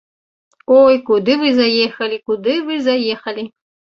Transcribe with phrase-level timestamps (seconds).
[0.77, 3.43] Ой, куды вы заехалі, куды вы заехалі?